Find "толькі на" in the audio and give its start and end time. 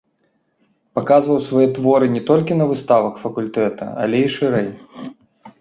2.29-2.67